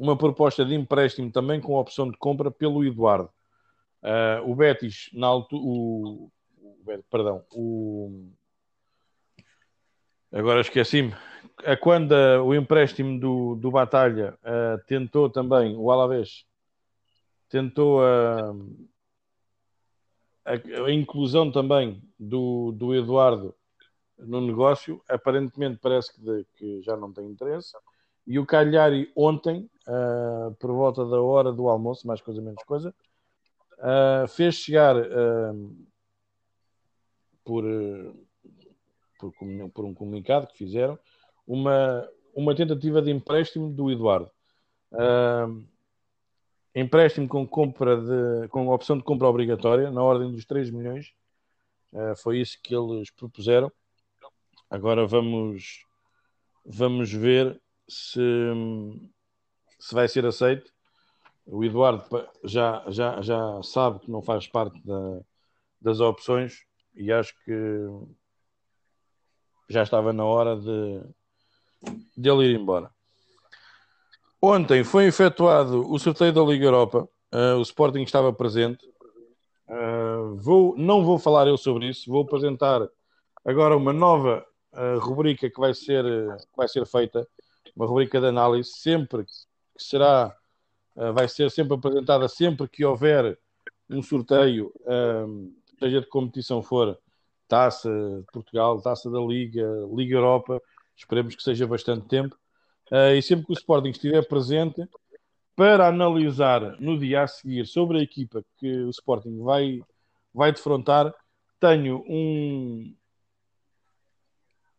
uma 0.00 0.16
proposta 0.16 0.64
de 0.64 0.74
empréstimo 0.74 1.30
também 1.30 1.60
com 1.60 1.74
opção 1.74 2.10
de 2.10 2.16
compra 2.16 2.50
pelo 2.50 2.82
Eduardo. 2.82 3.30
o 4.46 4.54
Betis, 4.54 5.10
na 5.12 5.26
altura, 5.26 5.62
o, 5.62 6.30
o, 6.56 7.02
perdão, 7.10 7.44
o 7.52 8.30
Agora 10.32 10.60
esqueci-me. 10.60 11.12
Quando 11.80 12.12
o 12.12 12.54
empréstimo 12.54 13.18
do, 13.18 13.56
do 13.56 13.70
Batalha 13.70 14.38
uh, 14.42 14.82
tentou 14.86 15.28
também, 15.28 15.76
o 15.76 15.90
Alavés, 15.90 16.46
tentou 17.48 18.00
a, 18.02 18.54
a, 20.44 20.52
a, 20.86 20.92
inclusão 20.92 21.50
também 21.50 22.00
do, 22.18 22.72
do 22.72 22.94
Eduardo 22.94 23.54
no 24.16 24.40
negócio, 24.40 25.02
aparentemente 25.08 25.80
parece 25.82 26.14
que, 26.14 26.22
de, 26.22 26.46
que 26.56 26.82
já 26.82 26.96
não 26.96 27.12
tem 27.12 27.26
interesse. 27.26 27.72
E 28.30 28.38
o 28.38 28.46
Cagliari 28.46 29.10
ontem, 29.16 29.68
uh, 29.88 30.54
por 30.54 30.70
volta 30.70 31.04
da 31.04 31.20
hora 31.20 31.52
do 31.52 31.68
almoço, 31.68 32.06
mais 32.06 32.20
coisa 32.20 32.40
menos 32.40 32.62
coisa, 32.62 32.94
uh, 33.78 34.28
fez 34.28 34.54
chegar 34.54 34.94
por 37.44 37.64
por, 39.20 39.32
por 39.74 39.84
um 39.84 39.92
comunicado 39.92 40.46
que 40.46 40.56
fizeram, 40.56 40.98
uma, 41.46 42.08
uma 42.34 42.54
tentativa 42.54 43.02
de 43.02 43.10
empréstimo 43.10 43.70
do 43.70 43.90
Eduardo. 43.90 44.30
Uh, 44.92 45.62
empréstimo 46.74 47.28
com 47.28 47.46
compra 47.46 47.96
de, 47.96 48.48
com 48.48 48.68
opção 48.68 48.96
de 48.96 49.04
compra 49.04 49.28
obrigatória 49.28 49.90
na 49.90 50.02
ordem 50.02 50.30
dos 50.30 50.44
3 50.44 50.70
milhões. 50.70 51.12
Uh, 51.92 52.16
foi 52.16 52.40
isso 52.40 52.58
que 52.62 52.74
eles 52.74 53.10
propuseram. 53.10 53.70
Agora 54.70 55.06
vamos 55.06 55.84
vamos 56.64 57.12
ver 57.12 57.60
se, 57.90 58.20
se 59.78 59.94
vai 59.94 60.08
ser 60.08 60.24
aceito. 60.24 60.72
O 61.46 61.64
Eduardo 61.64 62.04
já, 62.44 62.84
já, 62.88 63.20
já 63.20 63.62
sabe 63.62 64.00
que 64.00 64.10
não 64.10 64.22
faz 64.22 64.46
parte 64.46 64.80
da, 64.86 65.20
das 65.80 66.00
opções 66.00 66.64
e 66.94 67.10
acho 67.12 67.34
que 67.44 67.88
já 69.68 69.82
estava 69.82 70.12
na 70.12 70.24
hora 70.24 70.56
de, 70.56 71.02
de 72.16 72.28
ele 72.28 72.44
ir 72.44 72.60
embora. 72.60 72.90
Ontem 74.42 74.82
foi 74.84 75.06
efetuado 75.06 75.90
o 75.90 75.98
sorteio 75.98 76.32
da 76.32 76.42
Liga 76.42 76.64
Europa. 76.64 77.08
Uh, 77.32 77.58
o 77.58 77.62
Sporting 77.62 78.02
estava 78.02 78.32
presente. 78.32 78.84
Uh, 79.68 80.36
vou, 80.36 80.76
não 80.76 81.04
vou 81.04 81.18
falar 81.18 81.46
eu 81.46 81.56
sobre 81.56 81.88
isso. 81.88 82.10
Vou 82.10 82.22
apresentar 82.22 82.88
agora 83.44 83.76
uma 83.76 83.92
nova 83.92 84.44
uh, 84.72 84.98
rubrica 84.98 85.48
que 85.50 85.60
vai 85.60 85.74
ser, 85.74 86.04
que 86.04 86.56
vai 86.56 86.66
ser 86.68 86.86
feita, 86.86 87.28
uma 87.74 87.86
rubrica 87.86 88.20
de 88.20 88.26
análise, 88.26 88.70
sempre 88.70 89.24
que 89.24 89.32
será, 89.76 90.36
vai 91.14 91.28
ser 91.28 91.50
sempre 91.50 91.74
apresentada 91.74 92.28
sempre 92.28 92.68
que 92.68 92.84
houver 92.84 93.38
um 93.88 94.02
sorteio, 94.02 94.72
seja 95.78 96.00
de 96.00 96.06
competição 96.06 96.62
for, 96.62 96.98
Taça 97.48 97.90
de 97.90 98.32
Portugal, 98.32 98.80
Taça 98.80 99.10
da 99.10 99.18
Liga, 99.18 99.66
Liga 99.92 100.14
Europa, 100.14 100.62
esperemos 100.96 101.34
que 101.34 101.42
seja 101.42 101.66
bastante 101.66 102.06
tempo. 102.06 102.36
Uh, 102.90 103.14
e 103.16 103.22
sempre 103.22 103.46
que 103.46 103.52
o 103.52 103.54
Sporting 103.54 103.90
estiver 103.90 104.26
presente, 104.26 104.88
para 105.56 105.88
analisar 105.88 106.80
no 106.80 106.98
dia 106.98 107.22
a 107.22 107.26
seguir 107.26 107.66
sobre 107.66 107.98
a 107.98 108.02
equipa 108.02 108.44
que 108.56 108.66
o 108.82 108.90
Sporting 108.90 109.42
vai, 109.42 109.80
vai 110.32 110.52
defrontar, 110.52 111.14
tenho 111.60 112.04
um, 112.08 112.96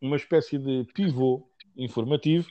uma 0.02 0.16
espécie 0.16 0.58
de 0.58 0.86
pivô 0.94 1.48
informativo 1.78 2.50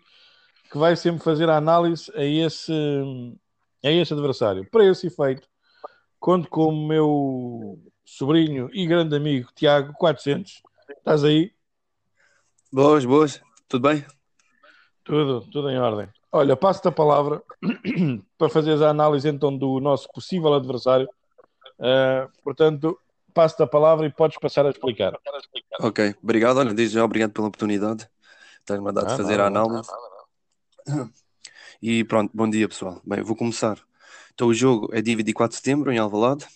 que 0.70 0.78
vai 0.78 0.94
sempre 0.94 1.22
fazer 1.22 1.50
a 1.50 1.56
análise 1.56 2.10
a 2.14 2.24
esse, 2.24 2.72
a 3.84 3.90
esse 3.90 4.12
adversário. 4.12 4.64
Para 4.70 4.84
esse 4.84 5.08
efeito, 5.08 5.48
conto 6.18 6.48
com 6.48 6.68
o 6.68 6.86
meu 6.86 7.78
sobrinho 8.04 8.70
e 8.72 8.86
grande 8.86 9.16
amigo 9.16 9.50
Tiago 9.54 9.92
400. 9.94 10.62
Estás 10.90 11.24
aí? 11.24 11.52
Boas, 12.72 13.04
boas. 13.04 13.40
Tudo 13.68 13.88
bem? 13.88 14.04
Tudo, 15.02 15.40
tudo 15.50 15.70
em 15.70 15.78
ordem. 15.78 16.08
Olha, 16.30 16.56
passo-te 16.56 16.86
a 16.86 16.92
palavra 16.92 17.42
para 18.38 18.48
fazeres 18.48 18.80
a 18.80 18.90
análise 18.90 19.28
então 19.28 19.56
do 19.56 19.80
nosso 19.80 20.08
possível 20.12 20.54
adversário. 20.54 21.08
Uh, 21.80 22.30
portanto, 22.44 22.96
passo-te 23.34 23.64
a 23.64 23.66
palavra 23.66 24.06
e 24.06 24.10
podes 24.10 24.38
passar 24.38 24.66
a 24.66 24.70
explicar. 24.70 25.18
Ok, 25.80 26.14
obrigado. 26.22 26.58
Olha, 26.58 26.72
desde 26.72 26.94
já 26.94 27.04
obrigado 27.04 27.32
pela 27.32 27.48
oportunidade. 27.48 28.08
Estás-me 28.60 28.88
a 28.88 28.92
dar 28.92 29.06
de 29.06 29.16
fazer 29.16 29.38
não, 29.38 29.44
a 29.44 29.46
análise. 29.48 29.90
Não, 29.90 30.02
não, 30.02 30.09
e 31.82 32.04
pronto, 32.04 32.30
bom 32.34 32.48
dia 32.48 32.68
pessoal. 32.68 33.00
Bem, 33.04 33.22
vou 33.22 33.36
começar. 33.36 33.78
Então 34.34 34.48
o 34.48 34.54
jogo 34.54 34.88
é 34.92 35.02
dia 35.02 35.16
24 35.16 35.50
de 35.50 35.56
setembro 35.56 35.92
em 35.92 35.98
Alvalade. 35.98 36.46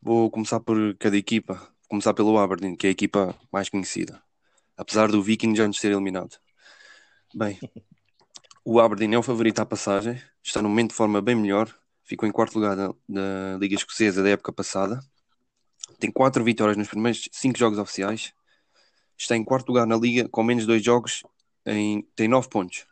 Vou 0.00 0.30
começar 0.30 0.60
por 0.60 0.96
cada 0.96 1.16
equipa. 1.16 1.54
Vou 1.54 1.88
começar 1.88 2.14
pelo 2.14 2.38
Aberdeen, 2.38 2.76
que 2.76 2.86
é 2.86 2.90
a 2.90 2.92
equipa 2.92 3.34
mais 3.52 3.68
conhecida. 3.68 4.22
Apesar 4.76 5.08
do 5.08 5.22
Viking 5.22 5.54
já 5.56 5.66
nos 5.66 5.80
ter 5.80 5.90
eliminado. 5.90 6.38
Bem, 7.34 7.58
o 8.64 8.80
Aberdeen 8.80 9.14
é 9.14 9.18
o 9.18 9.22
favorito 9.22 9.58
à 9.60 9.66
passagem. 9.66 10.20
Está 10.42 10.62
num 10.62 10.68
momento 10.68 10.90
de 10.90 10.96
forma 10.96 11.20
bem 11.20 11.34
melhor. 11.34 11.74
Ficou 12.04 12.28
em 12.28 12.32
quarto 12.32 12.54
lugar 12.54 12.76
da, 12.76 12.88
da 13.08 13.58
Liga 13.58 13.74
Escocesa 13.74 14.22
da 14.22 14.30
época 14.30 14.52
passada. 14.52 15.00
Tem 15.98 16.10
quatro 16.10 16.44
vitórias 16.44 16.76
nos 16.76 16.88
primeiros 16.88 17.28
cinco 17.32 17.58
jogos 17.58 17.78
oficiais. 17.78 18.32
Está 19.16 19.36
em 19.36 19.44
quarto 19.44 19.68
lugar 19.68 19.86
na 19.86 19.96
Liga 19.96 20.28
com 20.28 20.42
menos 20.42 20.64
dois 20.64 20.82
jogos. 20.82 21.22
Em, 21.68 22.02
tem 22.16 22.26
nove 22.26 22.48
pontos. 22.48 22.86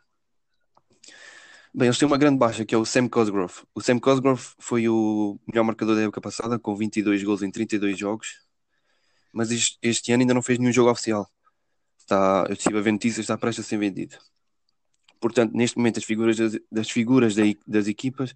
Bem, 1.73 1.87
eles 1.87 1.97
têm 1.97 2.07
uma 2.07 2.17
grande 2.17 2.37
baixa 2.37 2.65
que 2.65 2.75
é 2.75 2.77
o 2.77 2.85
Sam 2.85 3.07
Cosgrove. 3.09 3.53
O 3.73 3.81
Sam 3.81 3.99
Cosgrove 3.99 4.43
foi 4.59 4.87
o 4.87 5.39
melhor 5.47 5.63
marcador 5.63 5.95
da 5.95 6.03
época 6.03 6.21
passada, 6.21 6.59
com 6.59 6.75
22 6.75 7.23
gols 7.23 7.41
em 7.41 7.51
32 7.51 7.97
jogos, 7.97 8.39
mas 9.33 9.51
este, 9.51 9.77
este 9.81 10.11
ano 10.11 10.21
ainda 10.21 10.33
não 10.33 10.41
fez 10.41 10.59
nenhum 10.59 10.71
jogo 10.71 10.91
oficial. 10.91 11.27
Está, 11.97 12.45
eu 12.47 12.53
estive 12.53 12.77
a 12.77 12.81
ver 12.81 12.91
notícias, 12.91 13.23
está 13.23 13.37
prestes 13.37 13.65
a 13.65 13.67
ser 13.67 13.77
vendido. 13.77 14.17
Portanto, 15.19 15.53
neste 15.53 15.77
momento, 15.77 15.97
as 15.97 16.03
figuras 16.03 16.37
das, 16.37 16.57
das 16.71 16.89
figuras 16.89 17.35
da, 17.35 17.43
das 17.65 17.87
equipas 17.87 18.35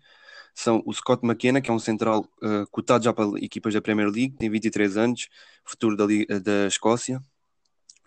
são 0.54 0.82
o 0.86 0.94
Scott 0.94 1.26
McKenna, 1.26 1.62
que 1.62 1.70
é 1.70 1.74
um 1.74 1.80
central 1.80 2.28
uh, 2.44 2.68
cotado 2.72 3.04
já 3.04 3.14
para 3.14 3.26
equipas 3.40 3.74
da 3.74 3.82
Premier 3.82 4.10
League, 4.10 4.36
tem 4.38 4.50
23 4.50 4.98
anos, 4.98 5.30
futuro 5.64 5.96
da, 5.96 6.06
da 6.40 6.68
Escócia, 6.68 7.24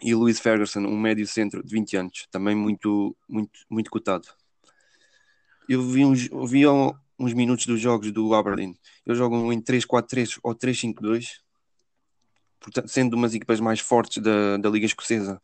e 0.03 0.15
o 0.15 0.19
Louis 0.19 0.39
Ferguson, 0.39 0.81
um 0.81 0.99
médio 0.99 1.27
centro 1.27 1.63
de 1.63 1.73
20 1.73 1.97
anos, 1.97 2.27
também 2.31 2.55
muito, 2.55 3.17
muito, 3.29 3.61
muito 3.71 3.91
cotado 3.91 4.29
eu 5.69 5.83
vi 5.83 6.05
uns, 6.05 6.29
vi 6.49 6.67
uns 7.19 7.33
minutos 7.33 7.67
dos 7.67 7.81
jogos 7.81 8.13
do 8.13 8.35
Aberdeen. 8.35 8.77
Eles 9.07 9.19
jogam 9.19 9.53
em 9.53 9.61
3-4-3 9.61 10.39
ou 10.43 10.55
3-5-2, 10.55 11.41
portanto, 12.61 12.89
sendo 12.89 13.15
umas 13.15 13.35
equipas 13.35 13.61
mais 13.61 13.81
fortes 13.81 14.23
da, 14.23 14.57
da 14.59 14.69
Liga 14.69 14.87
Escocesa, 14.87 15.41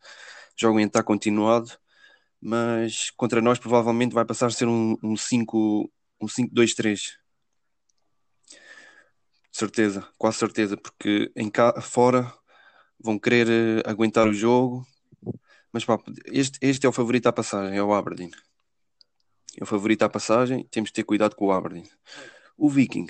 jogam 0.55 0.79
em 0.79 0.85
ataque 0.85 1.07
continuado, 1.07 1.71
mas 2.39 3.11
contra 3.11 3.41
nós 3.41 3.59
provavelmente 3.59 4.13
vai 4.13 4.25
passar 4.25 4.47
a 4.47 4.51
ser 4.51 4.67
um, 4.67 4.97
um 5.03 5.15
5 5.15 5.91
um 6.21 6.27
5-2-3. 6.27 7.17
Certeza, 9.51 10.07
quase 10.17 10.37
certeza, 10.37 10.77
porque 10.77 11.31
em 11.35 11.49
cá 11.49 11.81
fora 11.81 12.31
vão 13.03 13.17
querer 13.19 13.47
uh, 13.47 13.89
aguentar 13.89 14.27
o 14.27 14.33
jogo, 14.33 14.85
mas 15.71 15.85
pá, 15.85 15.97
este, 16.25 16.59
este 16.61 16.85
é 16.85 16.89
o 16.89 16.91
favorito 16.91 17.27
à 17.27 17.33
passagem, 17.33 17.77
é 17.77 17.83
o 17.83 17.93
Aberdeen. 17.93 18.31
é 19.59 19.63
o 19.63 19.65
favorito 19.65 20.03
à 20.03 20.09
passagem. 20.09 20.67
Temos 20.69 20.89
de 20.89 20.93
ter 20.93 21.03
cuidado 21.03 21.35
com 21.35 21.45
o 21.47 21.51
Aberdeen. 21.51 21.89
O 22.57 22.69
Viking. 22.69 23.07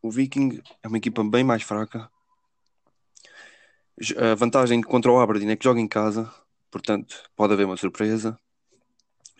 O 0.00 0.10
Viking 0.10 0.62
é 0.82 0.88
uma 0.88 0.98
equipa 0.98 1.22
bem 1.24 1.42
mais 1.42 1.62
fraca. 1.62 2.10
A 4.16 4.34
vantagem 4.36 4.80
contra 4.80 5.10
o 5.10 5.18
Aberdeen 5.18 5.50
é 5.50 5.56
que 5.56 5.64
joga 5.64 5.80
em 5.80 5.88
casa, 5.88 6.32
portanto, 6.70 7.28
pode 7.34 7.52
haver 7.52 7.66
uma 7.66 7.76
surpresa. 7.76 8.38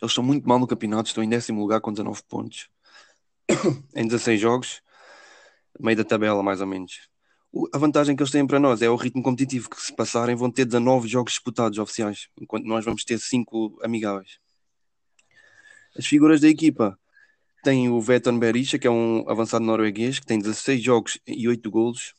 Eles 0.00 0.10
estão 0.10 0.24
muito 0.24 0.48
mal 0.48 0.58
no 0.58 0.66
campeonato, 0.66 1.08
estão 1.08 1.22
em 1.22 1.28
décimo 1.28 1.60
lugar 1.60 1.80
com 1.80 1.92
19 1.92 2.22
pontos 2.24 2.68
em 3.94 4.06
16 4.06 4.40
jogos, 4.40 4.82
meio 5.78 5.96
da 5.96 6.04
tabela, 6.04 6.42
mais 6.42 6.60
ou 6.60 6.66
menos. 6.66 7.08
A 7.72 7.78
vantagem 7.78 8.14
que 8.14 8.22
eles 8.22 8.30
têm 8.30 8.46
para 8.46 8.60
nós 8.60 8.82
é 8.82 8.90
o 8.90 8.96
ritmo 8.96 9.22
competitivo, 9.22 9.70
que 9.70 9.80
se 9.80 9.94
passarem 9.94 10.36
vão 10.36 10.50
ter 10.50 10.66
19 10.66 11.08
jogos 11.08 11.32
disputados 11.32 11.78
oficiais, 11.78 12.28
enquanto 12.38 12.66
nós 12.66 12.84
vamos 12.84 13.04
ter 13.04 13.18
5 13.18 13.80
amigáveis. 13.82 14.38
As 15.96 16.06
figuras 16.06 16.40
da 16.42 16.48
equipa 16.48 16.98
têm 17.64 17.88
o 17.88 18.00
Veton 18.00 18.38
Berisha, 18.38 18.78
que 18.78 18.86
é 18.86 18.90
um 18.90 19.28
avançado 19.28 19.64
norueguês, 19.64 20.18
que 20.18 20.26
tem 20.26 20.38
16 20.38 20.82
jogos 20.82 21.18
e 21.26 21.48
8 21.48 21.70
golos. 21.70 22.14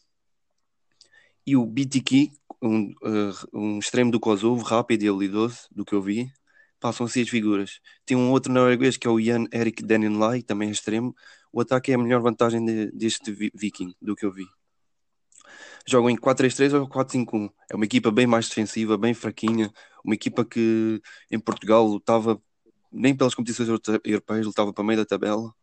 E 1.45 1.55
o 1.55 1.65
BTK, 1.65 2.31
um, 2.61 2.89
uh, 3.03 3.33
um 3.53 3.79
extremo 3.79 4.11
do 4.11 4.19
Kosovo, 4.19 4.63
rápido 4.63 5.03
e 5.03 5.09
habilidoso, 5.09 5.67
do 5.71 5.85
que 5.85 5.93
eu 5.93 6.01
vi. 6.01 6.31
Passam 6.79 7.05
assim 7.05 7.21
as 7.21 7.29
figuras. 7.29 7.79
Tem 8.05 8.17
um 8.17 8.31
outro 8.31 8.51
norueguês 8.51 8.97
que 8.97 9.07
é 9.07 9.09
o 9.09 9.21
Jan 9.21 9.45
Erik 9.53 9.83
Denenlai, 9.83 10.41
também 10.41 10.69
é 10.69 10.71
extremo. 10.71 11.15
O 11.53 11.61
ataque 11.61 11.91
é 11.91 11.95
a 11.95 11.97
melhor 11.97 12.21
vantagem 12.21 12.65
de, 12.65 12.91
deste 12.91 13.31
viking, 13.53 13.93
do 14.01 14.15
que 14.15 14.25
eu 14.25 14.31
vi 14.31 14.45
jogam 15.87 16.09
em 16.09 16.17
4-3-3 16.17 16.73
ou 16.73 16.87
4-5-1. 16.87 17.49
É 17.69 17.75
uma 17.75 17.85
equipa 17.85 18.11
bem 18.11 18.27
mais 18.27 18.47
defensiva, 18.47 18.97
bem 18.97 19.13
fraquinha, 19.13 19.71
uma 20.03 20.13
equipa 20.13 20.45
que 20.45 21.01
em 21.31 21.39
Portugal 21.39 21.85
lutava 21.85 22.41
nem 22.91 23.15
pelas 23.15 23.35
competições 23.35 23.69
europeias, 24.03 24.45
lutava 24.45 24.73
para 24.73 24.83
meio 24.83 24.99
da 24.99 25.05
tabela. 25.05 25.53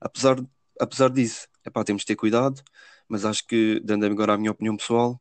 Apesar, 0.00 0.36
apesar 0.80 1.10
disso, 1.10 1.46
epá, 1.64 1.84
temos 1.84 2.02
de 2.02 2.06
ter 2.06 2.16
cuidado, 2.16 2.62
mas 3.08 3.24
acho 3.24 3.46
que, 3.46 3.80
dando 3.84 4.06
agora 4.06 4.34
a 4.34 4.38
minha 4.38 4.50
opinião 4.50 4.76
pessoal, 4.76 5.20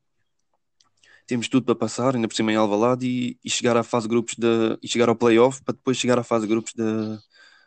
temos 1.27 1.47
tudo 1.47 1.65
para 1.65 1.75
passar, 1.75 2.15
ainda 2.15 2.27
por 2.27 2.35
cima 2.35 2.51
em 2.51 2.55
Alvalade 2.55 3.07
e, 3.07 3.39
e 3.43 3.49
chegar 3.49 3.75
à 3.77 3.83
fase 3.83 4.07
grupos 4.07 4.35
e 4.81 4.87
chegar 4.87 5.09
ao 5.09 5.15
playoff 5.15 5.61
para 5.63 5.73
depois 5.73 5.97
chegar 5.97 6.19
à 6.19 6.23
fase 6.23 6.47
grupos 6.47 6.73
da, 6.73 7.19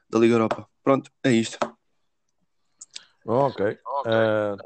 da 0.08 0.18
Liga 0.18 0.34
Europa. 0.34 0.68
Pronto, 0.82 1.10
é 1.24 1.32
isto. 1.32 1.58
Ok. 3.30 3.78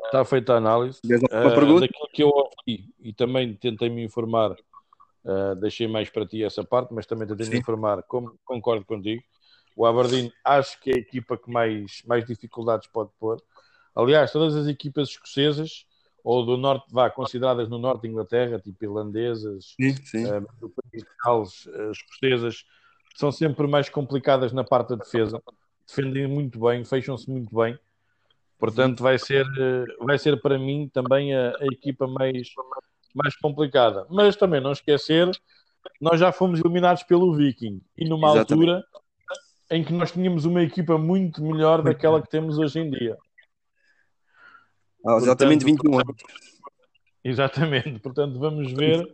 Está 0.07 0.23
uh, 0.23 0.25
feita 0.25 0.54
a 0.54 0.57
análise. 0.59 1.00
Uh, 1.04 1.81
daquilo 1.81 2.09
que 2.12 2.23
eu 2.23 2.28
ouvi 2.28 2.95
e 3.00 3.12
também 3.12 3.54
tentei 3.54 3.90
me 3.90 4.04
informar, 4.04 4.52
uh, 4.52 5.57
deixei 5.57 5.88
mais 5.88 6.09
para 6.09 6.25
ti 6.25 6.45
essa 6.45 6.62
parte, 6.62 6.95
mas 6.95 7.04
também 7.04 7.26
tentei 7.26 7.49
me 7.49 7.59
informar, 7.59 8.04
como 8.04 8.38
concordo 8.45 8.85
contigo. 8.85 9.21
O 9.75 9.85
Aberdeen 9.85 10.33
acho 10.45 10.81
que 10.81 10.92
é 10.92 10.95
a 10.95 10.99
equipa 10.99 11.37
que 11.37 11.50
mais, 11.50 12.02
mais 12.07 12.25
dificuldades 12.25 12.87
pode 12.87 13.11
pôr. 13.19 13.42
Aliás, 13.97 14.31
todas 14.31 14.54
as 14.54 14.69
equipas 14.69 15.09
escocesas 15.09 15.85
ou 16.23 16.47
do 16.47 16.57
norte, 16.57 16.87
vá, 16.92 17.11
consideradas 17.11 17.69
no 17.69 17.78
norte 17.78 18.02
da 18.02 18.09
Inglaterra, 18.09 18.61
tipo 18.61 18.85
irlandesas, 18.85 19.75
sim, 19.81 19.97
sim. 20.04 20.25
Uh, 20.25 20.47
do 20.61 20.71
país 20.71 21.02
de 21.02 21.11
Gales, 21.25 21.66
uh, 21.66 21.90
escocesas, 21.90 22.64
são 23.16 23.33
sempre 23.33 23.66
mais 23.66 23.88
complicadas 23.88 24.52
na 24.52 24.62
parte 24.62 24.90
da 24.90 24.97
defesa. 24.97 25.42
Defendem 25.85 26.28
muito 26.28 26.61
bem, 26.61 26.85
fecham-se 26.85 27.28
muito 27.28 27.52
bem. 27.52 27.76
Portanto, 28.62 29.02
vai 29.02 29.19
ser, 29.19 29.45
vai 29.99 30.16
ser 30.16 30.40
para 30.40 30.57
mim 30.57 30.88
também 30.88 31.35
a, 31.35 31.49
a, 31.49 31.66
equipa 31.73 32.07
mais, 32.07 32.47
mais 33.12 33.35
complicada. 33.35 34.07
Mas 34.09 34.37
também 34.37 34.61
não 34.61 34.71
esquecer, 34.71 35.28
nós 36.00 36.21
já 36.21 36.31
fomos 36.31 36.61
eliminados 36.61 37.02
pelo 37.02 37.35
Viking 37.35 37.83
e 37.99 38.09
numa 38.09 38.31
Exatamente. 38.31 38.71
altura 38.71 38.85
em 39.69 39.83
que 39.83 39.92
nós 39.92 40.12
tínhamos 40.12 40.45
uma 40.45 40.62
equipa 40.62 40.97
muito 40.97 41.42
melhor 41.42 41.83
daquela 41.83 42.23
que 42.23 42.31
temos 42.31 42.57
hoje 42.57 42.78
em 42.78 42.88
dia. 42.88 43.19
Ah, 45.04 45.16
exatamente 45.16 45.64
Portanto, 45.64 45.91
21 45.91 45.99
anos. 45.99 46.23
Exatamente. 47.25 47.99
Portanto, 47.99 48.39
vamos 48.39 48.71
ver, 48.71 49.04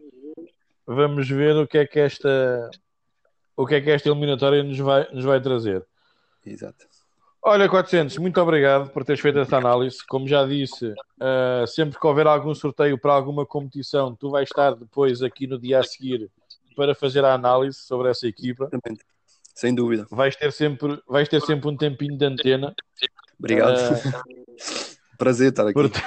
vamos 0.86 1.26
ver 1.26 1.56
o 1.56 1.66
que 1.66 1.78
é 1.78 1.86
que 1.86 1.98
esta 1.98 2.70
o 3.56 3.66
que 3.66 3.76
é 3.76 3.80
que 3.80 3.90
esta 3.92 4.10
eliminatória 4.10 4.62
nos 4.62 4.78
vai, 4.78 5.10
nos 5.10 5.24
vai 5.24 5.40
trazer. 5.40 5.86
Exato. 6.44 6.97
Olha, 7.42 7.68
400, 7.68 8.18
muito 8.18 8.40
obrigado 8.40 8.90
por 8.90 9.04
teres 9.04 9.20
feito 9.20 9.38
esta 9.38 9.56
análise. 9.56 9.98
Como 10.06 10.26
já 10.26 10.44
disse, 10.44 10.86
uh, 10.86 11.66
sempre 11.66 11.98
que 11.98 12.06
houver 12.06 12.26
algum 12.26 12.54
sorteio 12.54 12.98
para 12.98 13.12
alguma 13.12 13.46
competição, 13.46 14.14
tu 14.14 14.30
vais 14.30 14.48
estar 14.48 14.74
depois 14.74 15.22
aqui 15.22 15.46
no 15.46 15.58
dia 15.58 15.78
a 15.78 15.82
seguir 15.82 16.30
para 16.74 16.94
fazer 16.94 17.24
a 17.24 17.34
análise 17.34 17.78
sobre 17.78 18.10
essa 18.10 18.26
equipa. 18.26 18.68
Sem 19.54 19.74
dúvida. 19.74 20.06
Vais 20.10 20.36
ter 20.36 20.52
sempre, 20.52 21.00
vais 21.08 21.28
ter 21.28 21.40
sempre 21.40 21.68
um 21.68 21.76
tempinho 21.76 22.16
de 22.16 22.24
antena. 22.24 22.74
Obrigado. 23.38 23.76
Uh, 23.76 24.98
Prazer 25.16 25.50
estar 25.50 25.66
aqui. 25.66 25.74
Portanto, 25.74 26.04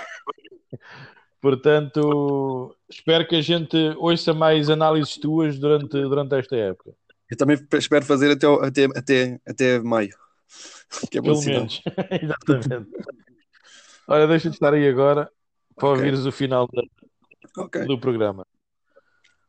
portanto, 1.41 2.76
espero 2.89 3.28
que 3.28 3.36
a 3.36 3.41
gente 3.41 3.76
ouça 3.98 4.34
mais 4.34 4.70
análises 4.70 5.17
tuas 5.17 5.60
durante, 5.60 5.89
durante 5.89 6.36
esta 6.36 6.56
época. 6.56 6.94
Eu 7.30 7.38
também 7.38 7.58
espero 7.74 8.06
fazer 8.06 8.32
até, 8.32 8.48
até, 8.48 8.86
até, 8.96 9.39
até 9.46 9.80
maio. 9.80 10.15
Que 11.10 11.20
é 11.20 11.22
Pelo 11.22 11.42
menos. 11.42 11.82
Exatamente. 12.22 12.92
Olha, 14.08 14.28
deixa 14.28 14.50
de 14.50 14.56
estar 14.56 14.74
aí 14.74 14.88
agora 14.88 15.32
para 15.76 15.90
okay. 15.90 16.00
ouvires 16.00 16.26
o 16.26 16.32
final 16.32 16.68
da, 16.68 17.64
okay. 17.64 17.86
do 17.86 18.00
programa. 18.00 18.46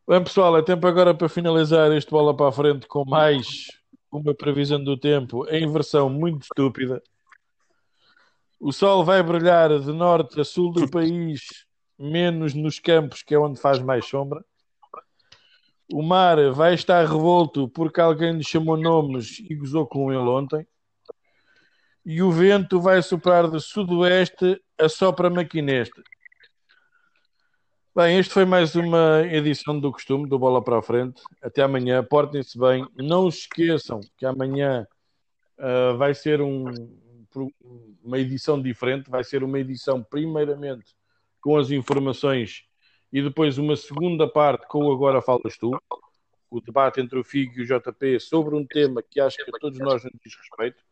Bem, 0.08 0.22
pessoal, 0.22 0.56
é 0.56 0.62
tempo 0.62 0.86
agora 0.86 1.14
para 1.14 1.28
finalizar 1.28 1.90
este 1.92 2.10
bola 2.10 2.36
para 2.36 2.48
a 2.48 2.52
frente 2.52 2.86
com 2.86 3.04
mais 3.04 3.66
uma 4.10 4.34
previsão 4.34 4.82
do 4.82 4.96
tempo 4.96 5.46
em 5.48 5.70
versão 5.70 6.08
muito 6.08 6.42
estúpida. 6.42 7.02
O 8.60 8.72
sol 8.72 9.04
vai 9.04 9.22
brilhar 9.22 9.76
de 9.80 9.92
norte 9.92 10.40
a 10.40 10.44
sul 10.44 10.72
do 10.72 10.88
país, 10.88 11.66
menos 11.98 12.54
nos 12.54 12.78
campos, 12.78 13.22
que 13.22 13.34
é 13.34 13.38
onde 13.38 13.60
faz 13.60 13.80
mais 13.80 14.06
sombra. 14.06 14.44
O 15.92 16.02
mar 16.02 16.52
vai 16.52 16.74
estar 16.74 17.04
revolto 17.04 17.68
porque 17.68 18.00
alguém 18.00 18.36
lhe 18.36 18.44
chamou 18.44 18.76
nomes 18.76 19.40
e 19.40 19.54
gozou 19.54 19.86
com 19.86 20.12
ele 20.12 20.28
ontem 20.28 20.66
e 22.04 22.22
o 22.22 22.30
vento 22.30 22.80
vai 22.80 23.00
soprar 23.00 23.48
de 23.50 23.60
sudoeste 23.60 24.60
a 24.78 24.88
sopra 24.88 25.30
maquineste. 25.30 26.02
Bem, 27.94 28.18
este 28.18 28.32
foi 28.32 28.44
mais 28.44 28.74
uma 28.74 29.22
edição 29.30 29.78
do 29.78 29.92
costume, 29.92 30.28
do 30.28 30.38
Bola 30.38 30.64
para 30.64 30.78
a 30.78 30.82
Frente. 30.82 31.22
Até 31.42 31.62
amanhã, 31.62 32.02
portem-se 32.02 32.58
bem. 32.58 32.86
Não 32.96 33.30
se 33.30 33.40
esqueçam 33.40 34.00
que 34.16 34.24
amanhã 34.24 34.86
uh, 35.58 35.96
vai 35.96 36.14
ser 36.14 36.40
um, 36.40 36.64
uma 38.02 38.18
edição 38.18 38.60
diferente. 38.60 39.10
Vai 39.10 39.22
ser 39.22 39.44
uma 39.44 39.58
edição, 39.58 40.02
primeiramente, 40.02 40.96
com 41.40 41.56
as 41.56 41.70
informações 41.70 42.64
e 43.12 43.22
depois 43.22 43.58
uma 43.58 43.76
segunda 43.76 44.26
parte 44.26 44.66
com 44.66 44.86
o 44.86 44.92
Agora 44.92 45.20
Falas 45.20 45.56
Tu. 45.58 45.70
O 46.50 46.60
debate 46.60 47.00
entre 47.00 47.18
o 47.18 47.24
FIG 47.24 47.58
e 47.58 47.62
o 47.62 47.66
JP 47.66 48.18
sobre 48.18 48.56
um 48.56 48.66
tema 48.66 49.02
que 49.02 49.20
acho 49.20 49.36
que 49.36 49.50
a 49.54 49.58
todos 49.60 49.78
nós 49.78 50.02
nos 50.02 50.12
diz 50.24 50.34
respeito 50.34 50.82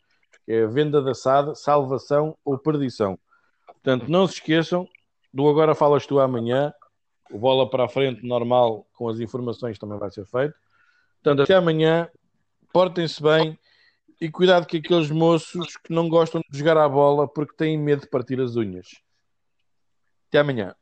é 0.52 0.66
venda 0.66 1.00
da 1.00 1.14
SAD, 1.14 1.54
salvação 1.56 2.36
ou 2.44 2.58
perdição. 2.58 3.18
Portanto, 3.66 4.08
não 4.08 4.26
se 4.26 4.34
esqueçam 4.34 4.88
do 5.32 5.48
Agora 5.48 5.74
Falas 5.74 6.06
Tu 6.06 6.18
amanhã, 6.18 6.72
o 7.30 7.38
bola 7.38 7.68
para 7.68 7.84
a 7.84 7.88
frente 7.88 8.26
normal 8.26 8.86
com 8.92 9.08
as 9.08 9.20
informações 9.20 9.78
também 9.78 9.98
vai 9.98 10.10
ser 10.10 10.26
feito. 10.26 10.54
Portanto, 11.22 11.42
até 11.42 11.54
amanhã, 11.54 12.08
portem-se 12.72 13.22
bem 13.22 13.58
e 14.20 14.30
cuidado 14.30 14.66
com 14.68 14.76
aqueles 14.76 15.10
moços 15.10 15.76
que 15.76 15.92
não 15.92 16.08
gostam 16.08 16.42
de 16.50 16.58
jogar 16.58 16.76
a 16.76 16.88
bola 16.88 17.28
porque 17.28 17.54
têm 17.56 17.78
medo 17.78 18.02
de 18.02 18.08
partir 18.08 18.40
as 18.40 18.56
unhas. 18.56 18.88
Até 20.28 20.40
amanhã. 20.40 20.74